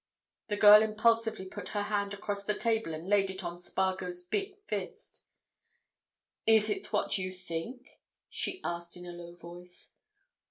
[0.47, 4.57] The girl impulsively put her hand across the table and laid it on Spargo's big
[4.65, 5.25] fist.
[6.47, 9.93] "Is it what you think?" she asked in a low voice.